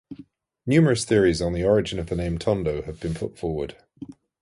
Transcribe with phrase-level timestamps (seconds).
[0.65, 3.75] Numerous theories on the origin of the name "Tondo" have been put forward.